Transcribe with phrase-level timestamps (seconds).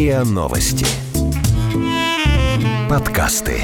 [0.00, 0.86] РИА Новости.
[2.88, 3.60] Подкасты.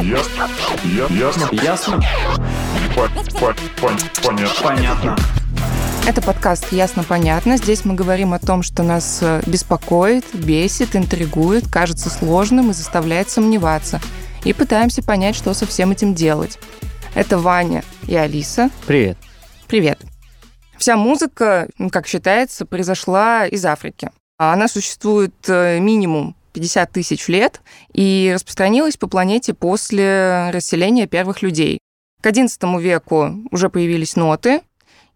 [0.00, 0.48] Ясно.
[0.84, 1.48] Я- Ясно.
[1.52, 2.00] Ясно?
[2.96, 4.62] По- по- пон- Понятно.
[4.62, 5.16] Понятно.
[6.06, 7.58] Это подкаст «Ясно-понятно».
[7.58, 13.28] Здесь мы говорим о том, что нас э, беспокоит, бесит, интригует, кажется сложным и заставляет
[13.28, 14.00] сомневаться.
[14.46, 16.58] И пытаемся понять, что со всем этим делать.
[17.14, 18.70] Это Ваня и Алиса.
[18.86, 19.18] Привет.
[19.68, 20.00] Привет.
[20.78, 24.08] Вся музыка, как считается, произошла из Африки.
[24.44, 27.62] А Она существует э, минимум 50 тысяч лет
[27.94, 31.78] и распространилась по планете после расселения первых людей.
[32.20, 34.60] К XI веку уже появились ноты,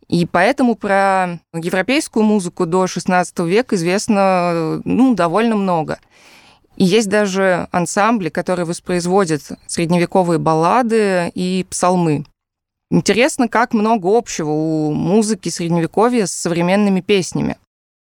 [0.08, 5.98] и поэтому про европейскую музыку до XVI века известно ну, довольно много.
[6.76, 12.24] И есть даже ансамбли, которые воспроизводят средневековые баллады и псалмы.
[12.90, 17.58] Интересно, как много общего у музыки средневековья с современными песнями.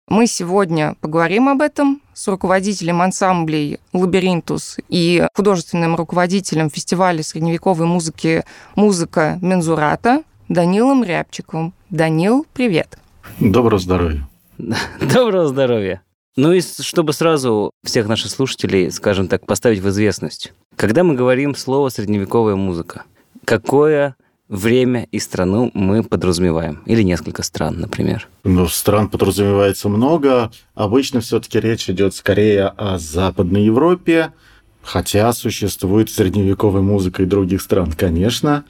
[0.09, 8.45] Мы сегодня поговорим об этом с руководителем ансамблей «Лабиринтус» и художественным руководителем фестиваля средневековой музыки
[8.77, 11.73] «Музыка Мензурата» Данилом Рябчиковым.
[11.89, 12.98] Данил, привет.
[13.41, 14.28] Доброго здоровья.
[15.01, 16.03] Доброго здоровья.
[16.37, 20.53] Ну и чтобы сразу всех наших слушателей, скажем так, поставить в известность.
[20.77, 23.05] Когда мы говорим слово «средневековая музыка»,
[23.47, 24.17] какое
[24.48, 26.83] время и страну мы подразумеваем?
[26.87, 28.28] Или несколько стран, например?
[28.45, 30.50] Ну, стран подразумевается много.
[30.75, 34.33] Обычно все-таки речь идет скорее о Западной Европе,
[34.83, 38.65] хотя существует средневековая музыка и других стран, конечно.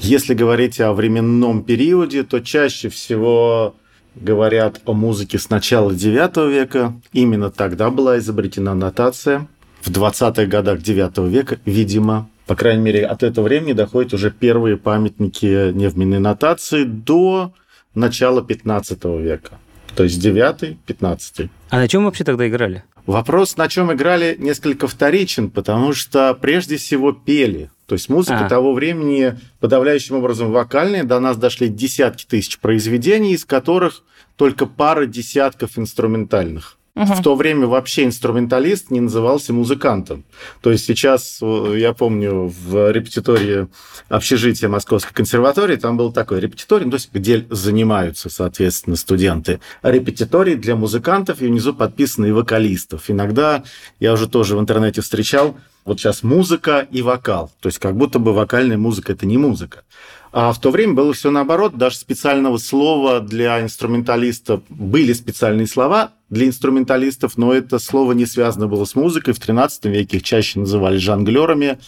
[0.00, 3.74] Если говорить о временном периоде, то чаще всего
[4.14, 6.94] говорят о музыке с начала IX века.
[7.12, 9.48] Именно тогда была изобретена нотация.
[9.80, 14.78] В 20-х годах IX века, видимо, по крайней мере, от этого времени доходят уже первые
[14.78, 17.52] памятники невменной нотации до
[17.94, 19.58] начала 15 века.
[19.94, 22.84] То есть 9 15 А на чем вообще тогда играли?
[23.04, 27.70] Вопрос, на чем играли, несколько вторичен, потому что прежде всего пели.
[27.86, 28.48] То есть музыка А.
[28.48, 31.04] того времени подавляющим образом вокальная.
[31.04, 34.04] До нас дошли десятки тысяч произведений, из которых
[34.36, 36.77] только пара десятков инструментальных.
[36.98, 40.24] В то время вообще инструменталист не назывался музыкантом.
[40.60, 43.68] То есть сейчас, э, я помню, в репетитории
[44.08, 49.60] общежития Московской консерватории там был такой репетиторий, ну, то есть где занимаются, соответственно, студенты.
[49.82, 53.08] Репетиторий для музыкантов, и внизу подписано и вокалистов.
[53.08, 53.62] Иногда
[54.00, 57.52] я уже тоже в интернете встречал, вот сейчас музыка и вокал.
[57.60, 59.84] То есть как будто бы вокальная музыка– это не музыка.
[60.32, 66.12] А в то время было все наоборот, даже специального слова для инструменталистов были специальные слова
[66.30, 69.34] для инструменталистов, но это слово не связано было с музыкой.
[69.34, 71.78] В XIII веке их чаще называли жонглерами,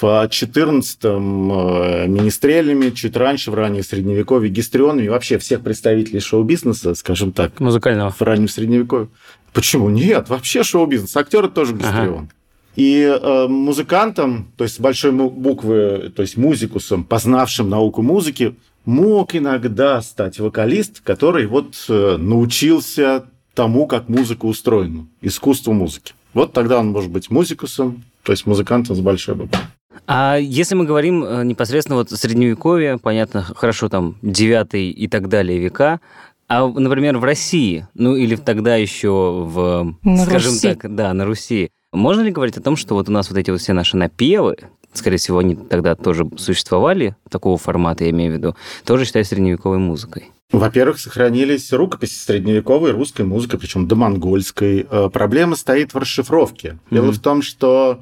[0.00, 7.58] в XIV министрелями, чуть раньше, в раннее средневековье, гистрионами, вообще всех представителей шоу-бизнеса, скажем так,
[7.58, 8.10] Музыкального.
[8.10, 9.08] в раннем средневековье.
[9.52, 9.88] Почему?
[9.88, 11.16] Нет, вообще шоу-бизнес.
[11.16, 12.28] Актеры тоже гистрион.
[12.76, 19.34] И э, музыкантам, то есть с большой буквы, то есть музикусом, познавшим науку музыки, мог
[19.34, 23.24] иногда стать вокалист, который вот э, научился
[23.58, 26.14] тому, как музыка устроена, искусству музыки.
[26.32, 29.58] Вот тогда он может быть музикусом, то есть музыкантом с большой буквы.
[30.06, 35.58] А если мы говорим э, непосредственно вот средневековье, понятно, хорошо, там 9 и так далее
[35.58, 35.98] века,
[36.46, 39.08] а, например, в России, ну или тогда еще
[39.44, 40.74] в, На скажем Руси.
[40.74, 43.50] так, да, на Руси, можно ли говорить о том, что вот у нас вот эти
[43.50, 44.56] вот все наши напевы,
[44.92, 49.78] скорее всего, они тогда тоже существовали, такого формата, я имею в виду, тоже считаются средневековой
[49.78, 50.30] музыкой?
[50.50, 54.86] Во-первых, сохранились рукописи средневековой русской музыки, причем домонгольской.
[54.90, 56.78] Э, Проблема стоит в расшифровке.
[56.90, 57.12] Дело Мгм.
[57.12, 58.00] в том, что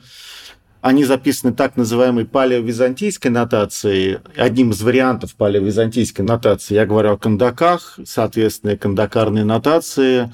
[0.81, 4.19] они записаны так называемой палеовизантийской нотацией.
[4.37, 10.33] Одним из вариантов палеовизантийской нотации я говорю о кандаках, соответственно, кандакарной нотации,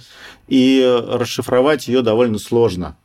[0.48, 2.98] и расшифровать ее довольно сложно.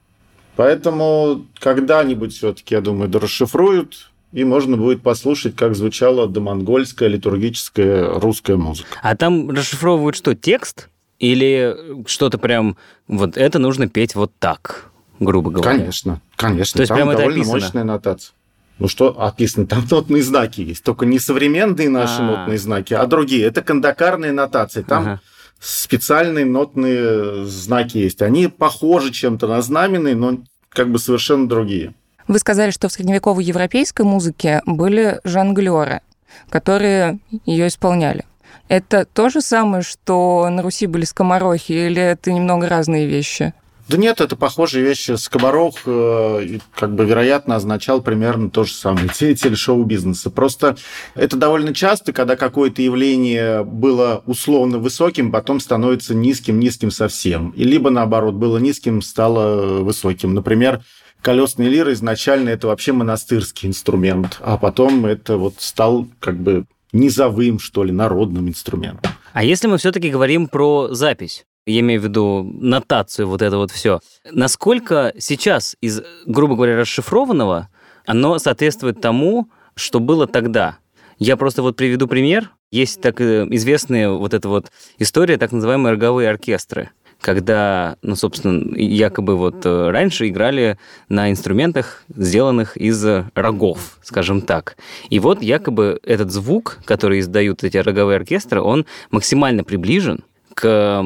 [0.58, 8.58] Поэтому когда-нибудь все-таки, я думаю, дорасшифруют, и можно будет послушать, как звучала домонгольская литургическая русская
[8.58, 8.90] музыка.
[9.02, 10.90] А там расшифровывают что, текст?
[11.20, 11.76] Или
[12.08, 12.76] что-то прям,
[13.08, 14.90] вот это нужно петь вот так,
[15.20, 15.78] грубо говоря?
[15.78, 16.78] Конечно, конечно.
[16.78, 17.60] То есть там прямо это довольно описано?
[17.60, 18.34] мощная нотация.
[18.80, 19.66] Ну что описано?
[19.66, 20.84] Там нотные знаки есть.
[20.84, 22.24] Только не современные наши А.
[22.24, 23.46] нотные знаки, а другие.
[23.46, 24.84] Это кандакарные нотации.
[24.84, 25.22] Там Ага.
[25.60, 28.22] специальные нотные знаки есть.
[28.22, 30.38] Они похожи чем-то на знаменные, но
[30.78, 31.96] как бы совершенно другие.
[32.28, 36.02] Вы сказали, что в средневековой европейской музыке были жонглеры,
[36.50, 38.26] которые ее исполняли.
[38.68, 43.54] Это то же самое, что на Руси были скоморохи, или это немного разные вещи?
[43.88, 45.16] Да нет, это похожие вещи.
[45.16, 49.10] Скоморох, э, как бы, вероятно, означал примерно то же самое.
[49.18, 50.30] Деятель шоу-бизнеса.
[50.30, 50.76] Просто
[51.16, 57.52] это довольно часто, когда какое-то явление было условно высоким, потом становится низким-низким совсем.
[57.52, 60.34] И либо, наоборот, было низким, стало высоким.
[60.34, 60.82] Например,
[61.22, 67.60] колесный лир изначально это вообще монастырский инструмент, а потом это вот стал как бы низовым,
[67.60, 69.12] что ли, народным инструментом.
[69.34, 71.46] А если мы все-таки говорим про запись?
[71.68, 74.00] Я имею в виду нотацию, вот это вот все.
[74.32, 77.70] Насколько сейчас из, грубо говоря, расшифрованного
[78.06, 80.78] оно соответствует тому, что было тогда?
[81.20, 82.52] Я просто вот приведу пример.
[82.72, 88.76] Есть так э, известная вот эта вот история, так называемые роговые оркестры когда, ну, собственно,
[88.78, 90.78] якобы вот э, раньше играли
[91.10, 93.04] на инструментах, сделанных из
[93.34, 94.78] рогов, скажем так.
[95.10, 100.24] И вот якобы этот звук, который издают эти роговые оркестры, он максимально приближен
[100.58, 101.04] к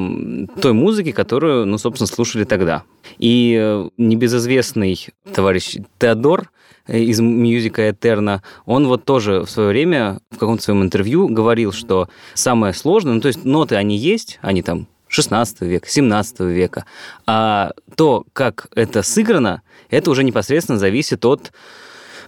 [0.62, 2.84] той музыке, которую, ну, собственно, слушали тогда.
[3.18, 6.50] И э, небезызвестный товарищ Теодор
[6.86, 11.72] э, из мюзика «Этерна», он вот тоже в свое время в каком-то своем интервью говорил,
[11.72, 16.86] что самое сложное, ну, то есть ноты, они есть, они там 16 века, 17 века,
[17.26, 19.60] а то, как это сыграно,
[19.90, 21.52] это уже непосредственно зависит от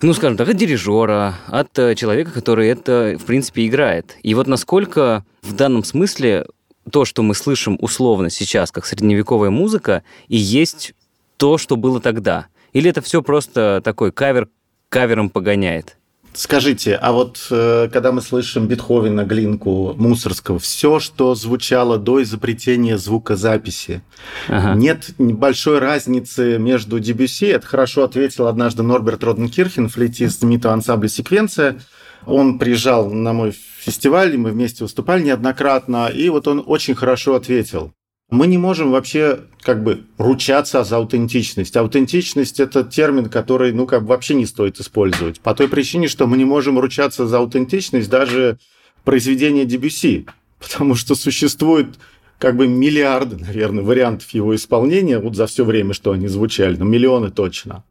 [0.02, 4.18] ну, скажем так, от дирижера, от э, человека, который это, в принципе, играет.
[4.22, 6.46] И вот насколько в данном смысле
[6.90, 10.94] то, что мы слышим условно сейчас, как средневековая музыка, и есть
[11.36, 12.46] то, что было тогда?
[12.72, 14.48] Или это все просто такой кавер
[14.88, 15.96] кавером погоняет?
[16.34, 22.98] Скажите, а вот э, когда мы слышим Бетховена, Глинку, Мусорского, все, что звучало до изобретения
[22.98, 24.02] звукозаписи,
[24.48, 24.74] ага.
[24.74, 31.80] нет большой разницы между Дебюси, это хорошо ответил однажды Норберт Роденкирхен, флейтист знаменитого ансамбля «Секвенция»,
[32.26, 37.34] он приезжал на мой фестиваль, и мы вместе выступали неоднократно, и вот он очень хорошо
[37.34, 37.92] ответил.
[38.30, 41.76] Мы не можем вообще как бы ручаться за аутентичность.
[41.76, 45.40] Аутентичность– это термин, который ну, как бы вообще не стоит использовать.
[45.40, 48.58] По той причине, что мы не можем ручаться за аутентичность даже
[49.04, 50.26] произведения Дебюси,
[50.58, 51.98] потому что существует
[52.38, 56.84] как бы миллиарды, наверное, вариантов его исполнения вот за все время, что они звучали, ну,
[56.84, 57.84] миллионы точно.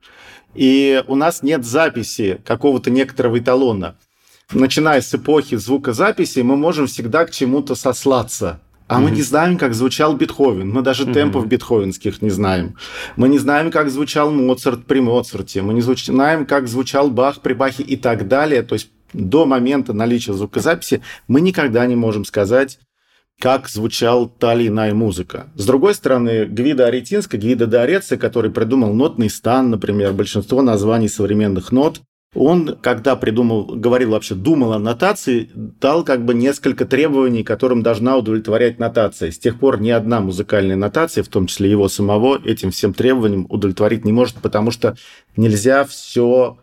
[0.55, 3.95] И у нас нет записи какого-то некоторого эталона
[4.51, 8.61] начиная с эпохи звукозаписи, мы можем всегда к чему-то сослаться.
[8.87, 9.03] А mm-hmm.
[9.03, 10.69] мы не знаем, как звучал Бетховен.
[10.69, 11.13] Мы даже mm-hmm.
[11.13, 12.75] темпов бетховенских не знаем.
[13.15, 15.61] Мы не знаем, как звучал Моцарт при Моцарте.
[15.61, 18.61] Мы не знаем, как звучал Бах при Бахе и так далее.
[18.61, 22.79] То есть до момента наличия звукозаписи мы никогда не можем сказать,
[23.39, 25.47] как звучал та или иная музыка.
[25.55, 31.71] С другой стороны, Гвида Аретинска, Гвида Дореция, который придумал нотный стан, например, большинство названий современных
[31.71, 32.01] нот,
[32.35, 38.17] он, когда придумал, говорил вообще, думал о нотации, дал как бы несколько требований, которым должна
[38.17, 39.31] удовлетворять нотация.
[39.31, 43.45] С тех пор ни одна музыкальная нотация, в том числе его самого, этим всем требованиям
[43.49, 44.95] удовлетворить не может, потому что
[45.37, 46.57] нельзя все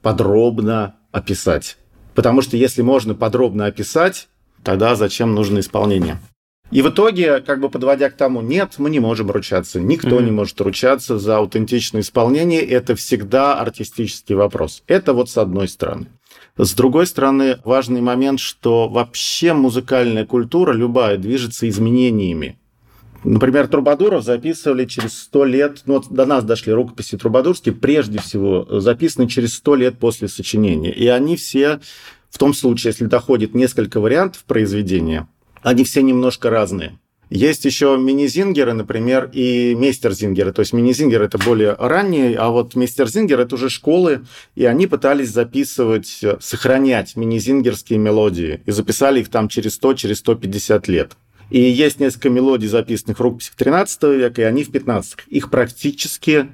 [0.00, 1.76] подробно описать.
[2.14, 4.28] Потому что если можно подробно описать,
[4.62, 6.18] тогда зачем нужно исполнение?
[6.70, 9.80] И в итоге, как бы подводя к тому, нет, мы не можем ручаться.
[9.80, 10.24] Никто mm-hmm.
[10.24, 12.60] не может ручаться за аутентичное исполнение.
[12.60, 14.82] Это всегда артистический вопрос.
[14.88, 16.08] Это вот с одной стороны.
[16.58, 22.58] С другой стороны, важный момент, что вообще музыкальная культура, любая, движется изменениями.
[23.24, 28.66] Например, Трубадуров записывали через сто лет, ну вот до нас дошли рукописи Трубадурские, прежде всего
[28.80, 30.92] записаны через сто лет после сочинения.
[30.92, 31.80] И они все,
[32.30, 35.28] в том случае, если доходит несколько вариантов произведения,
[35.62, 36.98] они все немножко разные.
[37.28, 40.52] Есть еще мини-зингеры, например, и мейстер-зингеры.
[40.52, 45.30] То есть мини-зингер это более ранние, а вот мейстер-зингер это уже школы, и они пытались
[45.30, 51.16] записывать, сохранять мини-зингерские мелодии, и записали их там через 100, через 150 лет.
[51.50, 56.48] И есть несколько мелодий, записанных в рукописях 13 века, и они в 15 Их практически,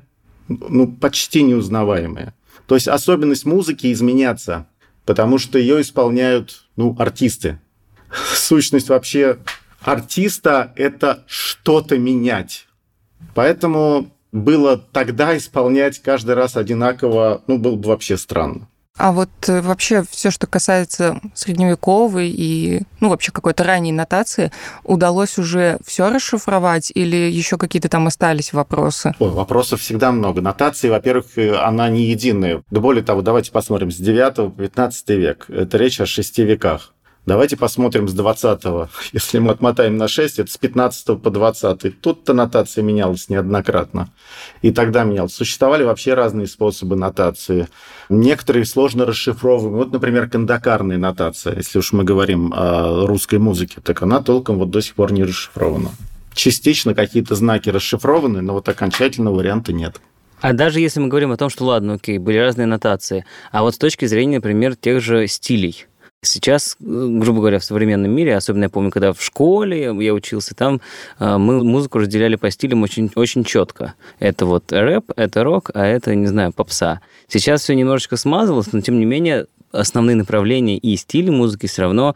[0.48, 2.34] ну, почти неузнаваемые.
[2.66, 4.68] То есть особенность музыки изменяться,
[5.04, 7.58] потому что ее исполняют, ну, артисты,
[8.52, 9.38] сущность вообще
[9.80, 12.66] артиста– это что-то менять.
[13.34, 18.68] Поэтому было тогда исполнять каждый раз одинаково, ну, было бы вообще странно.
[18.98, 24.52] А вот э, вообще все, что касается средневековой и, ну, вообще какой-то ранней нотации,
[24.84, 29.14] удалось уже все расшифровать или еще какие-то там остались вопросы?
[29.18, 30.42] Ой, вопросов всегда много.
[30.42, 32.62] Нотации, во-первых, э, она не единая.
[32.70, 35.46] Да более того, давайте посмотрим, с 9 по 15 век.
[35.48, 36.91] Это речь о шести веках.
[37.24, 38.88] Давайте посмотрим с 20-го.
[39.12, 42.00] Если мы отмотаем на 6, это с 15 по 20.
[42.00, 44.10] Тут-то нотация менялась неоднократно.
[44.60, 45.32] И тогда менялась.
[45.32, 47.68] Существовали вообще разные способы нотации.
[48.08, 49.76] Некоторые сложно расшифровываем.
[49.76, 51.54] Вот, например, кандакарная нотация.
[51.56, 55.22] Если уж мы говорим о русской музыке, так она толком вот до сих пор не
[55.22, 55.90] расшифрована.
[56.34, 60.00] частично какие-то знаки расшифрованы, но вот окончательного варианта нет.
[60.40, 63.76] А даже если мы говорим о том, что ладно, окей, были разные нотации, а вот
[63.76, 65.86] с точки зрения, например, тех же стилей,
[66.24, 70.80] Сейчас, грубо говоря, в современном мире, особенно я помню, когда в школе я учился, там
[71.18, 73.94] э, мы музыку разделяли по стилям очень, очень четко.
[74.20, 77.00] Это вот рэп, это рок, а это, не знаю, попса.
[77.26, 82.14] Сейчас все немножечко смазалось, но тем не менее основные направления и стили музыки все равно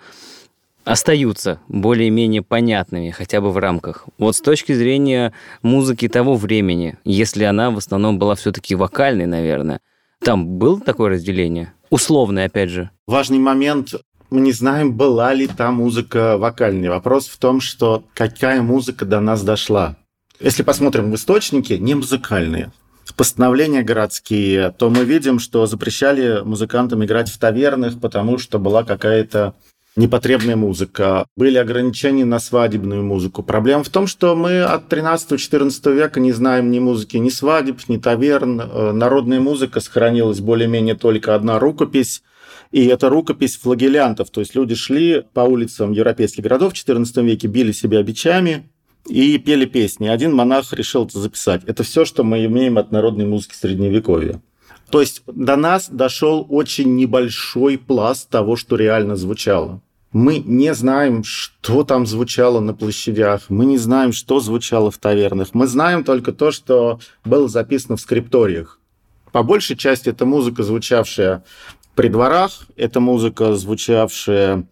[0.84, 4.06] остаются более-менее понятными, хотя бы в рамках.
[4.18, 5.32] Вот с точки зрения
[5.62, 9.80] музыки того времени, если она в основном была все-таки вокальной, наверное,
[10.23, 11.73] там было такое разделение?
[11.90, 12.90] Условное, опять же.
[13.06, 13.94] Важный момент.
[14.30, 16.90] Мы не знаем, была ли та музыка вокальная.
[16.90, 19.96] Вопрос в том, что какая музыка до нас дошла.
[20.40, 22.73] Если посмотрим в источники, не музыкальные,
[23.16, 29.54] постановления городские, то мы видим, что запрещали музыкантам играть в тавернах, потому что была какая-то
[29.96, 33.42] непотребная музыка, были ограничения на свадебную музыку.
[33.42, 37.96] Проблема в том, что мы от 13-14 века не знаем ни музыки, ни свадеб, ни
[37.96, 38.60] таверн.
[38.60, 42.22] Э, народная музыка сохранилась более-менее только одна рукопись,
[42.72, 47.48] и это рукопись флагелянтов, то есть люди шли по улицам европейских городов в XIV веке,
[47.48, 48.68] били себя бичами
[49.08, 50.08] и пели песни.
[50.08, 51.62] Один монах решил это записать.
[51.64, 54.42] Это все, что мы имеем от народной музыки Средневековья.
[54.90, 59.80] То есть до нас дошел очень небольшой пласт того, что реально звучало.
[60.18, 65.49] Мы не знаем, что там звучало на площадях, мы не знаем, что звучало в тавернах.
[65.52, 68.80] Мы знаем только то, что было записано в скрипториях.
[69.30, 71.44] По большей части это музыка, звучавшая
[71.94, 74.66] при дворах, это музыка, звучавшая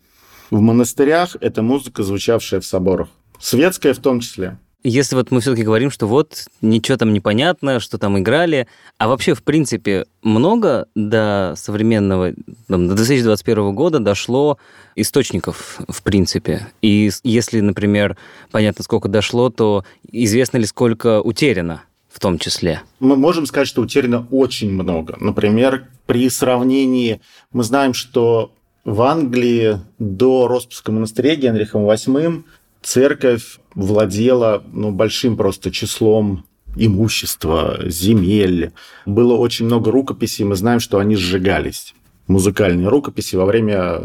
[0.51, 3.09] в монастырях, это музыка, звучавшая в соборах.
[3.39, 4.59] Светская в том числе.
[4.87, 9.33] Если вот мы все-таки говорим, что вот ничего там непонятно, что там играли, а вообще,
[9.33, 12.35] в принципе, много до современного,
[12.69, 14.59] там, до 2021 года дошло
[14.95, 16.69] источников, в принципе.
[16.83, 18.19] И если, например,
[18.51, 22.83] понятно, сколько дошло, то известно ли, сколько утеряно в том числе?
[23.01, 25.17] Мы можем сказать, что утеряно очень много.
[25.19, 27.23] Например, при сравнении
[27.53, 28.53] мы знаем, что
[28.85, 32.45] в Англии до распуска монастыря Генрихом VIII
[32.83, 36.45] церковь владела ну, большим просто числом
[36.77, 38.73] имущества, земель.
[39.07, 41.95] Было очень много рукописей, мы знаем, что они сжигались.
[42.27, 44.01] Музыкальные рукописи во время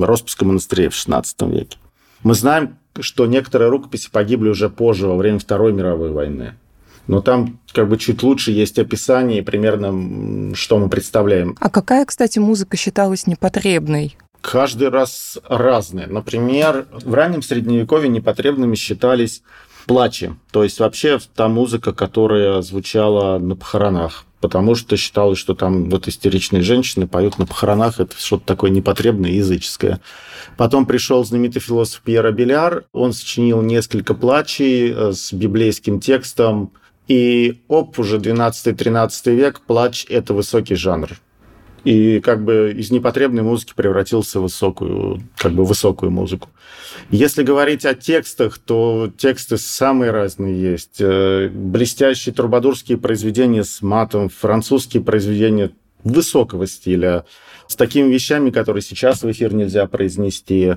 [0.00, 1.78] распуска монастырей в XVI веке.
[2.22, 6.54] Мы знаем, что некоторые рукописи погибли уже позже, во время Второй мировой войны.
[7.06, 11.56] Но там как бы чуть лучше есть описание примерно, что мы представляем.
[11.58, 14.16] А какая, кстати, музыка считалась непотребной?
[14.40, 16.06] Каждый раз разные.
[16.06, 19.42] Например, в раннем Средневековье непотребными считались
[19.86, 25.88] плачи, то есть вообще та музыка, которая звучала на похоронах, потому что считалось, что там
[25.88, 30.00] вот истеричные женщины поют на похоронах, это что-то такое непотребное, языческое.
[30.56, 36.72] Потом пришел знаменитый философ Пьер Абеляр, он сочинил несколько плачей э, с библейским текстом,
[37.08, 41.18] и оп, уже 12-13 век, плач– это высокий жанр
[41.84, 46.48] и как бы из непотребной музыки превратился в высокую, как бы высокую музыку.
[47.10, 50.96] Если говорить о текстах, то тексты самые разные есть.
[51.00, 55.70] Э, блестящие трубадурские произведения с матом, французские произведения
[56.04, 57.24] высокого стиля,
[57.66, 60.74] с такими вещами, которые сейчас в эфир нельзя произнести.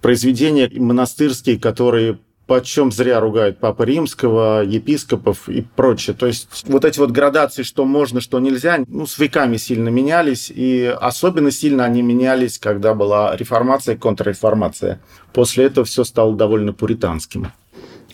[0.00, 6.16] Произведения монастырские, которые почем зря ругают Папа Римского, епископов и прочее.
[6.16, 10.50] То есть вот эти вот градации, что можно, что нельзя, ну, с веками сильно менялись,
[10.52, 14.98] и особенно сильно они менялись, когда была реформация и контрреформация.
[15.34, 17.52] После этого все стало довольно пуританским.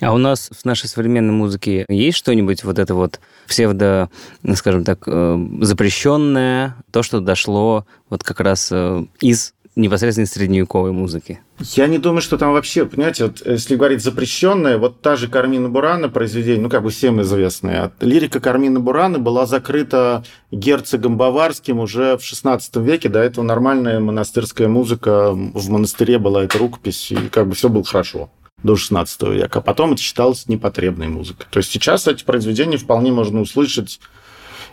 [0.01, 4.11] А у нас в нашей современной музыке есть что-нибудь вот это вот псевдо,
[4.55, 11.41] скажем так, э, запрещенное, то, что дошло вот как раз э, из непосредственно средневековой музыки?
[11.61, 15.69] Я не думаю, что там вообще, понимаете, вот если говорить запрещенное, вот та же Кармина
[15.69, 22.17] Бурана произведение, ну, как бы всем известное, лирика Кармина Бурана была закрыта герцогом Баварским уже
[22.17, 27.49] в XVI веке, до этого нормальная монастырская музыка, в монастыре была эта рукопись, и как
[27.49, 28.31] бы все было хорошо
[28.63, 29.59] до XVI века.
[29.59, 31.47] А потом это считалось непотребной музыкой.
[31.51, 34.01] То есть сейчас эти произведения вполне можно услышать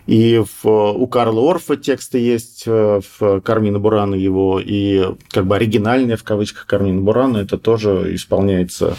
[0.08, 5.56] и в, у Карла Орфа тексты есть э, в Кармина Бурана его, и как бы
[5.56, 8.96] оригинальные в кавычках Кармина Бурана это тоже исполняется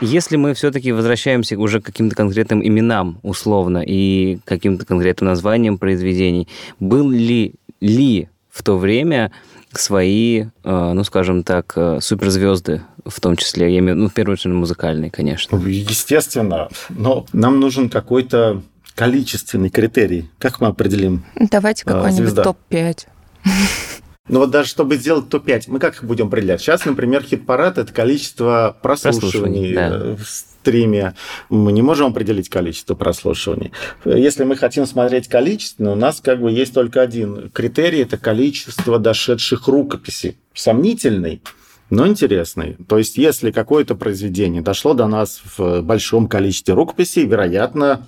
[0.00, 6.48] если мы все-таки возвращаемся уже к каким-то конкретным именам условно и каким-то конкретным названиям произведений,
[6.78, 9.32] был ли, ли в то время
[9.72, 14.34] свои, э, ну, скажем так, э, суперзвезды, в том числе, я имею ну, в первую
[14.34, 15.56] очередь, музыкальные, конечно.
[15.56, 18.62] Естественно, но нам нужен какой-то
[18.94, 20.28] количественный критерий.
[20.38, 21.24] Как мы определим?
[21.36, 22.42] Давайте А, какой-нибудь звезда.
[22.42, 23.06] топ-5.
[24.30, 26.60] Ну вот даже чтобы сделать топ-5, мы как их будем определять?
[26.60, 29.88] Сейчас, например, хит-парад– это количество прослушиваний Прослушиваний, да.
[29.90, 31.14] э, в стриме.
[31.48, 33.72] Мы не можем определить количество прослушиваний.
[34.04, 39.00] Если мы хотим смотреть количественно, у нас как бы есть только один критерий– это количество
[39.00, 40.36] дошедших рукописей.
[40.54, 41.42] Сомнительный,
[41.90, 42.76] но интересный.
[42.88, 48.06] То есть, если какое-то произведение дошло до нас в большом количестве рукописей, вероятно,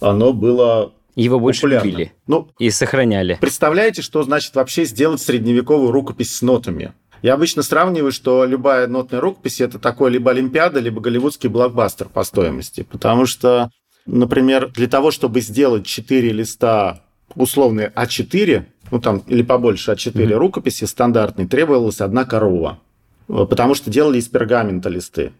[0.00, 1.86] оно было Его больше популярно.
[1.88, 3.38] любили Ну, и сохраняли.
[3.40, 6.92] Представляете, что значит вообще сделать средневековую рукопись с нотами?
[7.22, 12.22] Я обычно сравниваю, что любая нотная рукопись это такой либо Олимпиада, либо голливудский блокбастер по
[12.22, 12.82] стоимости.
[12.82, 13.70] Потому что,
[14.04, 17.02] например, для того, чтобы сделать 4 листа
[17.34, 20.34] условные А4, ну там или побольше А4 Мгм.
[20.38, 22.78] рукописи стандартной, требовалась одна корова.
[23.26, 25.32] Потому что делали из пергамента листы.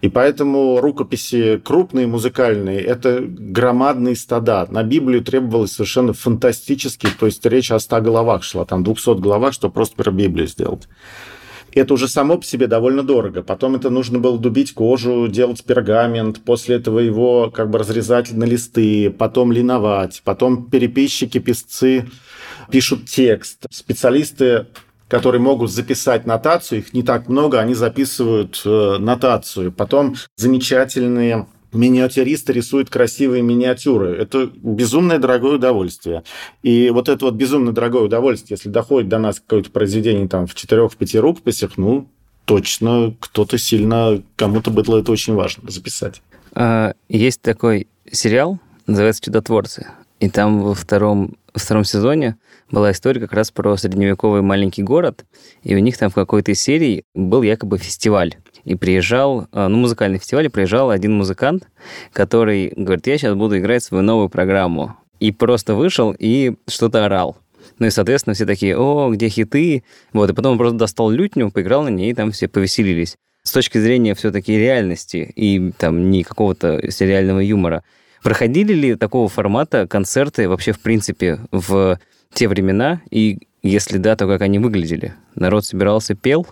[0.00, 4.66] И поэтому рукописи крупные, музыкальные, это громадные стада.
[4.70, 9.54] На Библию требовалось совершенно фантастически, то есть речь о 100 головах шла, там 200 головах,
[9.54, 10.88] чтобы просто про Библию сделать.
[11.74, 13.42] Это уже само по себе довольно дорого.
[13.42, 18.44] Потом это нужно было дубить кожу, делать пергамент, после этого его как бы разрезать на
[18.44, 22.06] листы, потом линовать, потом переписчики, писцы
[22.70, 23.66] пишут текст.
[23.70, 24.66] Специалисты
[25.14, 29.70] которые могут записать нотацию, их не так много, они записывают э, нотацию.
[29.70, 34.16] Потом замечательные миниатюристы рисуют красивые миниатюры.
[34.16, 36.24] Это безумное дорогое удовольствие.
[36.64, 40.56] И вот это вот безумно дорогое удовольствие, если доходит до нас какое-то произведение там в
[40.56, 42.08] четырех-пяти рукописях, ну,
[42.44, 46.22] точно кто-то сильно, кому-то было это очень важно записать.
[46.56, 49.86] А, Есть такой сериал, называется «Чудотворцы».
[50.18, 52.36] И там во втором, во втором сезоне
[52.70, 55.24] была история как раз про средневековый маленький город,
[55.62, 58.34] и у них там в какой-то из серий был якобы фестиваль.
[58.64, 61.68] И приезжал, а, ну, музыкальный фестиваль, и приезжал один музыкант,
[62.12, 64.96] который говорит, я сейчас буду играть свою новую программу.
[65.20, 67.36] И просто вышел и что-то орал.
[67.78, 69.84] Ну и, соответственно, все такие, о, где хиты?
[70.12, 73.16] Вот, и потом он просто достал лютню, поиграл на ней, и там все повеселились.
[73.42, 77.82] С точки зрения все-таки реальности и там не какого-то сериального юмора,
[78.22, 81.98] проходили ли такого формата концерты вообще в принципе в
[82.34, 83.00] те времена?
[83.10, 85.14] И если да, то как они выглядели?
[85.34, 86.46] Народ собирался, пел?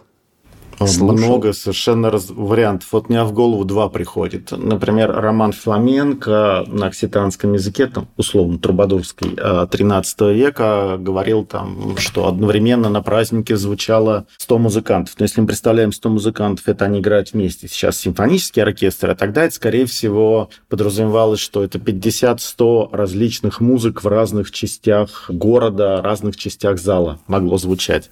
[0.78, 1.12] Слушал.
[1.12, 2.28] Много совершенно раз...
[2.30, 2.88] вариантов.
[2.92, 4.50] Вот мне в голову два приходит.
[4.50, 12.88] Например, роман Фламенко на окситанском языке, там, условно, трубадурский, 13 века, говорил там, что одновременно
[12.88, 15.14] на празднике звучало 100 музыкантов.
[15.18, 17.68] Но если мы представляем 100 музыкантов, это они играют вместе.
[17.68, 24.08] Сейчас симфонический оркестр, а тогда это, скорее всего, подразумевалось, что это 50-100 различных музык в
[24.08, 28.10] разных частях города, разных частях зала могло звучать.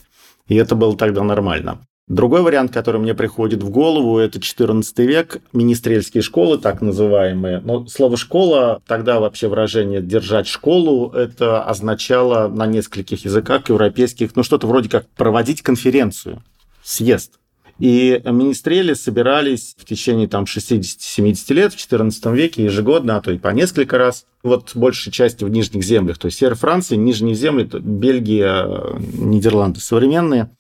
[0.48, 1.80] И это было тогда нормально.
[2.10, 7.60] Другой вариант, который мне приходит в голову, это 14 век, министрельские школы, так называемые.
[7.60, 14.42] Но слово «школа», тогда вообще выражение «держать школу», это означало на нескольких языках европейских, ну
[14.42, 16.42] что-то вроде как проводить конференцию,
[16.82, 17.34] съезд.
[17.78, 23.38] И министрели собирались в течение там 60-70 лет в 14 веке ежегодно, а то и
[23.38, 24.26] по несколько раз.
[24.42, 28.66] Вот большей части в нижних землях, то есть север Франции, нижние земли, Бельгия,
[28.98, 30.50] Нидерланды современные.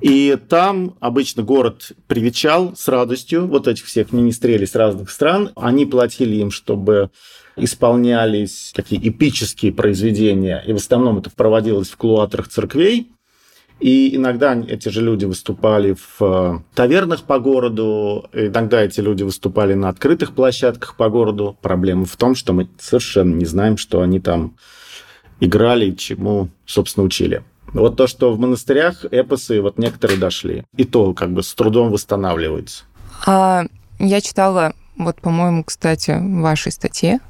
[0.00, 5.50] И там обычно город привечал с радостью вот этих всех министрелей с разных стран.
[5.56, 7.10] Они платили им, чтобы
[7.56, 13.10] исполнялись такие эпические произведения, и в основном это проводилось в клуатрах церквей.
[13.80, 19.88] И иногда эти же люди выступали в тавернах по городу, иногда эти люди выступали на
[19.88, 21.56] открытых площадках по городу.
[21.62, 24.56] Проблема в том, что мы совершенно не знаем, что они там
[25.38, 27.44] играли чему, собственно, учили.
[27.72, 30.64] Вот то, что в монастырях эпосы, вот некоторые дошли.
[30.76, 32.84] И то как бы с трудом восстанавливается.
[33.26, 33.64] А
[33.98, 37.20] я читала, вот, по-моему, кстати, в вашей статье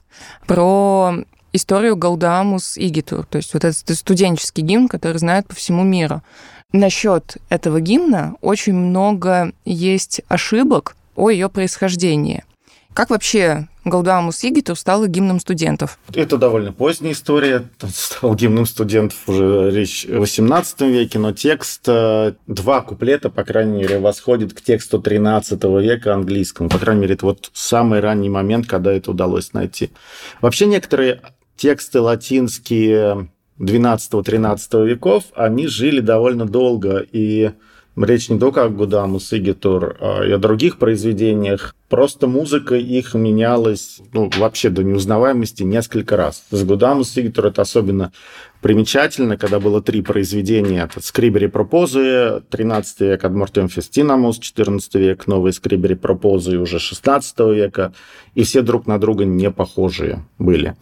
[0.46, 1.14] про
[1.53, 6.22] историю Гаудамус Игитур, то есть вот этот студенческий гимн, который знают по всему миру.
[6.72, 12.44] Насчет этого гимна очень много есть ошибок о ее происхождении.
[12.99, 16.01] Как вообще Гаудамус Игитур стала гимном студентов?
[16.13, 17.69] Это довольно поздняя история.
[17.95, 24.01] Стал гимном студентов уже речь в 18 веке, но текст, два куплета, по крайней мере,
[24.01, 26.69] восходит к тексту 13 века английскому.
[26.69, 29.93] По крайней мере, это вот самый ранний момент, когда это удалось найти.
[30.41, 31.23] Вообще некоторые
[31.57, 33.31] тексты латинские
[33.61, 37.53] 12-13 веков, они жили довольно долго, и
[38.05, 41.75] Речь не только о Гудаму, Сигитур, а и о других произведениях.
[41.89, 46.45] Просто музыка их менялась ну, вообще до неузнаваемости несколько раз.
[46.51, 48.13] С Гудаму, Сигитур это особенно
[48.61, 50.85] примечательно, когда было три произведения.
[50.85, 57.93] Это Скрибери Пропозы, 13 век, Адмортем Фестинамус, 14 век, новые Скрибери Пропозы уже 16 века,
[58.35, 60.77] и все друг на друга не похожие были.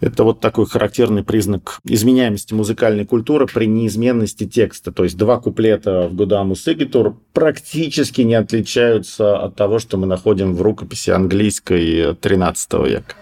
[0.00, 4.92] Это вот такой характерный признак изменяемости музыкальной культуры при неизменности текста.
[4.92, 10.54] То есть два куплета в Гудаму Сигитур практически не отличаются от того, что мы находим
[10.54, 13.14] в рукописи английской XIII века.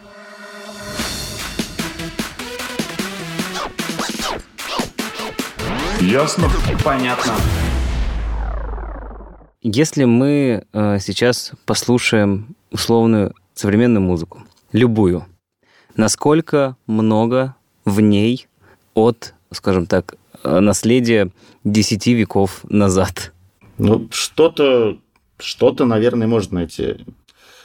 [6.02, 6.44] Ясно?
[6.84, 7.32] Понятно.
[9.62, 15.24] Если мы э, сейчас послушаем условную современную музыку, любую,
[15.96, 17.54] насколько много
[17.84, 18.46] в ней
[18.94, 21.30] от, скажем так, э, наследия
[21.64, 23.32] десяти веков назад?
[23.78, 24.98] Ну, что-то,
[25.38, 27.04] что-то, наверное, можно найти.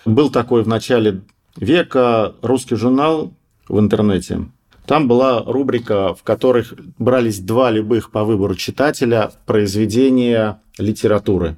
[0.05, 1.21] Был такой в начале
[1.55, 3.33] века русский журнал
[3.67, 4.47] в интернете.
[4.85, 11.57] Там была рубрика, в которых брались два любых по выбору читателя произведения литературы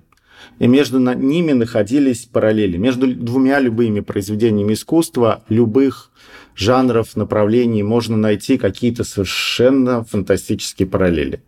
[0.59, 2.77] и между ними находились параллели.
[2.77, 6.11] Между двумя любыми произведениями искусства любых
[6.55, 11.43] жанров, направлений можно найти какие-то совершенно фантастические параллели.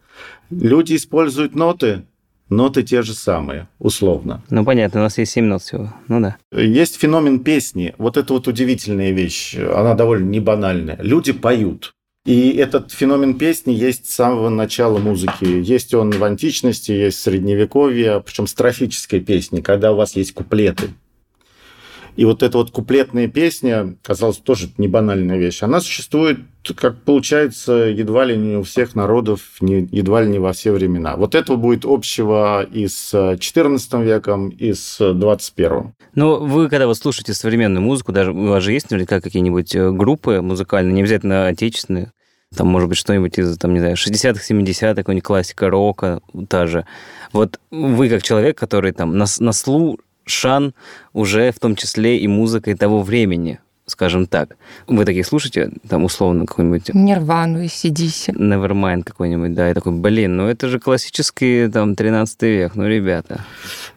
[0.50, 2.04] Люди используют ноты,
[2.50, 4.44] ноты те же самые, условно.
[4.50, 5.94] Ну, понятно, у нас есть 7 нот всего.
[6.08, 6.38] Ну да.
[6.52, 7.94] Есть феномен песни.
[7.98, 9.56] Вот это вот удивительная вещь.
[9.56, 10.98] Она довольно не банальная.
[11.02, 11.94] Люди поют.
[12.26, 15.46] И этот феномен песни есть с самого начала музыки.
[15.46, 20.90] Есть он в античности, есть в средневековье, причем строфической песни, когда у вас есть куплеты.
[22.16, 25.64] И вот эта вот куплетная песня, казалось, тоже не банальная вещь.
[25.64, 26.40] Она существует,
[26.76, 31.18] как получается, едва ли не у всех народов, не, едва ли не во все времена.
[31.18, 35.92] Вот этого будет общего и с XIV веком, и с XXI.
[36.16, 39.92] Ну, вы, когда вот слушаете современную музыку, даже у вас же есть наверняка какие-нибудь э,
[39.92, 42.12] группы музыкальные, не обязательно отечественные,
[42.56, 46.86] там, может быть, что-нибудь из, там, не знаю, 60-х, 70-х, какой-нибудь классика рока, та же.
[47.34, 49.52] Вот вы, как человек, который там на, на
[50.26, 50.74] слушан
[51.14, 54.58] уже в том числе и музыкой того времени, скажем так.
[54.88, 56.94] Вы такие слушаете, там, условно, какой-нибудь...
[56.94, 58.34] Нирвану и CDC.
[58.34, 63.42] Nevermind какой-нибудь, да, и такой, блин, ну это же классический, там, 13 век, ну, ребята.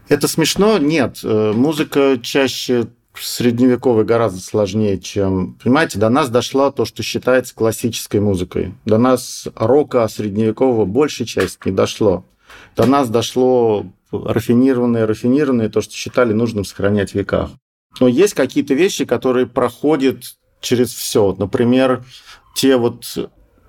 [0.08, 0.78] Это смешно?
[0.78, 1.20] Нет.
[1.24, 5.56] Э, музыка чаще средневековой гораздо сложнее, чем...
[5.62, 8.74] Понимаете, до нас дошла то, что считается классической музыкой.
[8.84, 12.24] До нас рока средневекового большей часть не дошло.
[12.76, 17.50] До нас дошло рафинированное, рафинированное, то, что считали нужным сохранять в веках.
[18.00, 20.22] Но есть какие-то вещи, которые проходят
[20.60, 21.34] через все.
[21.38, 22.04] Например,
[22.54, 23.04] те вот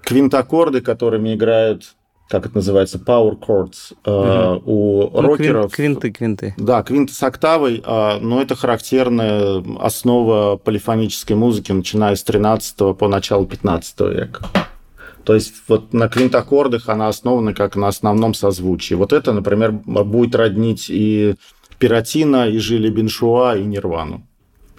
[0.04, 1.96] квинтаккорды, которыми играют
[2.30, 4.62] как это называется, power chords угу.
[4.72, 5.74] у ну, рокеров.
[5.74, 6.54] Квинты, квинты.
[6.58, 13.08] Да, квинты с октавой, э, но это характерная основа полифонической музыки, начиная с 13 по
[13.08, 14.46] начало 15 века.
[15.30, 18.96] То есть вот на квинтаккордах она основана как на основном созвучии.
[18.96, 21.36] Вот это, например, будет роднить и
[21.78, 24.26] Пиратина, и Жили Беншуа, и Нирвану,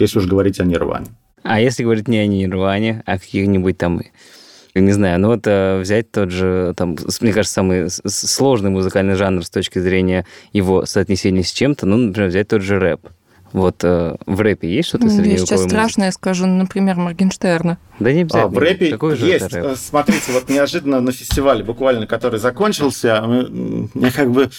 [0.00, 1.06] если уж говорить о Нирване.
[1.44, 4.00] А если говорить не о Нирване, а каких-нибудь там
[4.74, 9.44] не знаю, ну вот э, взять тот же, там, мне кажется, самый сложный музыкальный жанр
[9.44, 13.06] с точки зрения его соотнесения с чем-то, ну, например, взять тот же рэп.
[13.52, 15.58] Вот э, в рэпе есть что-то средневековое?
[15.58, 17.78] Я сейчас я скажу, например, Моргенштерна.
[17.98, 18.44] Да не обязательно.
[18.44, 19.52] А, в рэпе Какой есть.
[19.52, 19.76] Рэп?
[19.76, 23.48] Смотрите, вот неожиданно на фестивале, буквально, который закончился,
[23.94, 24.50] я как бы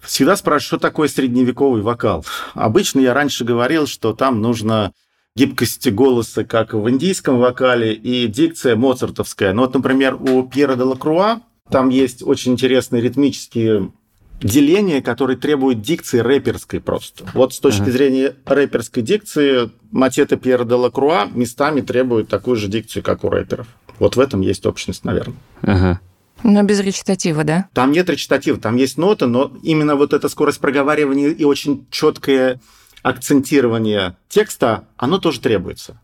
[0.00, 2.24] всегда спрашиваю, что такое средневековый вокал.
[2.54, 4.92] Обычно я раньше говорил, что там нужно
[5.36, 9.52] гибкость голоса, как в индийском вокале, и дикция моцартовская.
[9.52, 13.92] Ну вот, например, у Пьера де Лакруа там есть очень интересные ритмические
[14.40, 17.26] деления, которые требуют дикции рэперской просто.
[17.34, 17.90] Вот с точки ага.
[17.90, 23.66] зрения рэперской дикции Матета Пьера де Лакруа местами требует такую же дикцию, как у рэперов.
[23.98, 25.36] Вот в этом есть общность, наверное.
[25.62, 26.00] Ага.
[26.42, 27.68] Но без речитатива, да?
[27.74, 32.60] Там нет речитатива, там есть нота, но именно вот эта скорость проговаривания и очень четкое
[33.02, 36.00] акцентирование текста, оно тоже требуется.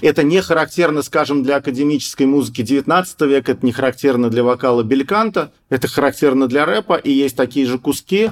[0.00, 5.52] Это не характерно, скажем, для академической музыки 19 века, это не характерно для вокала бельканта,
[5.68, 8.30] это характерно для рэпа, и есть такие же куски,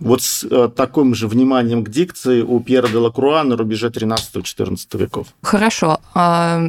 [0.00, 4.78] вот с э, таким же вниманием к дикции у Пьера де Лакруа на рубеже 13-14
[4.98, 5.28] веков.
[5.42, 6.00] Хорошо.
[6.14, 6.62] А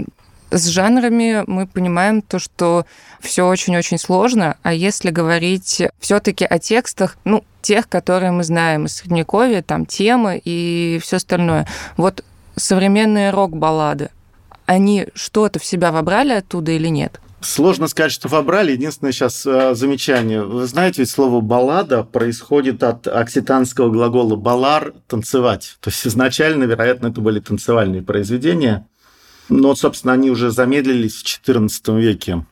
[0.51, 2.86] с жанрами мы понимаем то, что
[3.21, 8.95] все очень-очень сложно, а если говорить все-таки о текстах, ну, тех, которые мы знаем из
[8.95, 11.67] Средневековья, там темы и все остальное.
[11.95, 12.25] Вот
[12.58, 14.10] современные рок-баллады,
[14.71, 17.19] они что-то в себя вобрали оттуда или нет?
[17.41, 18.71] Сложно сказать, что вобрали.
[18.71, 20.43] Единственное сейчас э, замечание.
[20.43, 25.77] Вы знаете, ведь слово «баллада» происходит от окситанского глагола «балар»– «танцевать».
[25.81, 28.88] То есть изначально, вероятно, это были танцевальные произведения.
[29.49, 32.45] Но, собственно, они уже замедлились в XIV веке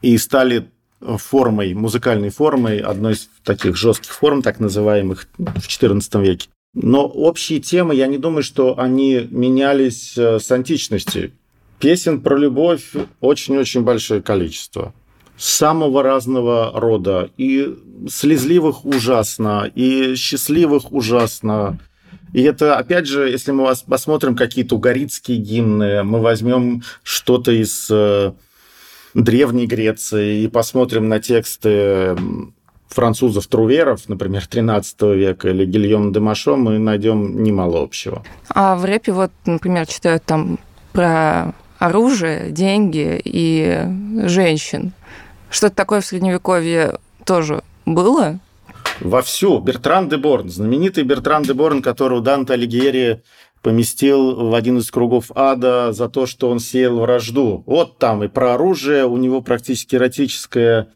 [0.00, 0.68] и стали
[1.00, 6.48] формой, музыкальной формой, одной из таких жестких форм, так называемых, в XIV веке.
[6.74, 11.34] Но общие темы, я не думаю, что они менялись э, с античности.
[11.82, 14.94] Песен про любовь очень-очень большое количество.
[15.36, 17.30] Самого разного рода.
[17.36, 17.76] И
[18.08, 21.80] слезливых ужасно, и счастливых ужасно.
[22.32, 28.32] И это, опять же, если мы посмотрим какие-то угорицкие гимны, мы возьмем что-то из э,
[29.14, 32.16] Древней Греции и посмотрим на тексты
[32.90, 38.22] французов-труверов, например, 13 века, или Гильем де Машо, мы найдем немало общего.
[38.50, 40.60] А в рэпе вот, например, читают там
[40.92, 43.84] про оружие, деньги и
[44.26, 44.92] женщин.
[45.50, 48.38] Что-то такое в Средневековье тоже было?
[49.00, 49.58] Вовсю.
[49.58, 53.22] Бертран де Борн, знаменитый Бертран де Борн, которого Данте Алигьери
[53.62, 57.64] поместил в один из кругов ада за то, что он сеял вражду.
[57.66, 60.88] Вот там и про оружие, у него практически эротическое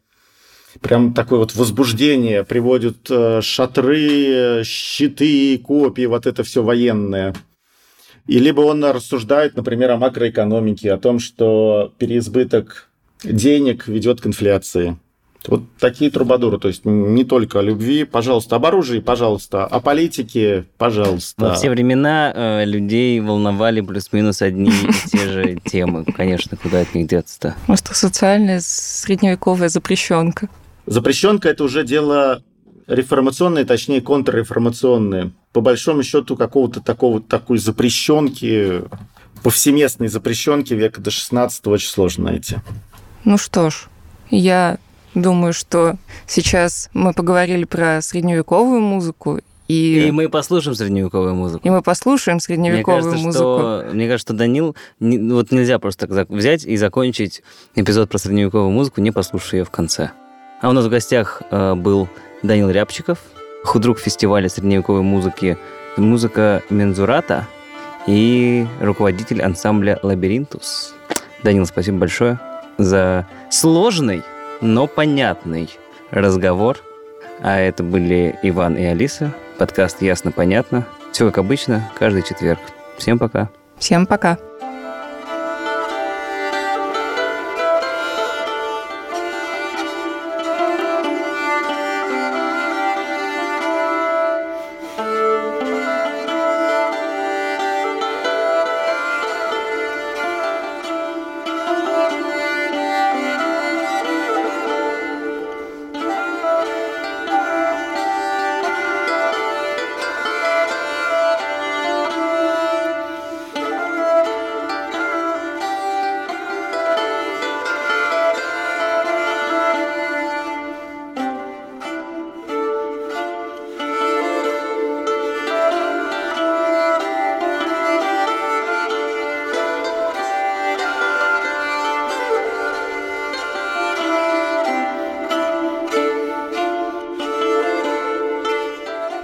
[0.81, 7.33] прям такое вот возбуждение, приводят э, шатры, щиты, копии, вот это все военное.
[8.27, 12.89] И либо он рассуждает, например, о макроэкономике, о том, что переизбыток
[13.23, 14.97] денег ведет к инфляции.
[15.47, 20.65] Вот такие трубадуры, то есть не только о любви, пожалуйста, об оружии, пожалуйста, о политике,
[20.77, 21.45] пожалуйста.
[21.45, 26.03] Во все времена э, людей волновали плюс-минус одни и те же темы.
[26.03, 27.55] Конечно, куда от них деться-то?
[27.65, 30.49] Просто социальная средневековая запрещенка.
[30.85, 32.41] Запрещенка– это уже дело
[32.87, 38.83] реформационное, точнее, контрреформационное по большому счету какого-то такого такой запрещенки,
[39.43, 42.57] повсеместной запрещенки века до 16 очень сложно найти.
[43.23, 43.87] Ну что ж,
[44.29, 44.77] я
[45.15, 45.97] думаю, что
[46.27, 50.07] сейчас мы поговорили про средневековую музыку, и...
[50.07, 51.67] и мы послушаем средневековую музыку.
[51.67, 53.39] И мы послушаем средневековую мне кажется, музыку.
[53.39, 54.75] Что, мне кажется, что Данил...
[54.99, 57.41] Не, вот нельзя просто так взять и закончить
[57.75, 60.11] эпизод про средневековую музыку, не послушав ее в конце.
[60.61, 62.07] А у нас в гостях э, был
[62.43, 63.19] Данил Рябчиков,
[63.63, 65.57] худрук фестиваля средневековой музыки
[65.97, 67.47] «Музыка Мензурата»
[68.05, 70.93] и руководитель ансамбля «Лабиринтус».
[71.43, 72.39] Данил, спасибо большое
[72.77, 74.21] за сложный,
[74.61, 75.69] но понятный
[76.11, 76.77] разговор.
[77.39, 79.33] А это были Иван и Алиса.
[79.57, 80.85] Подкаст «Ясно-понятно».
[81.11, 82.59] Все как обычно, каждый четверг.
[82.97, 83.49] Всем пока.
[83.77, 84.37] Всем пока.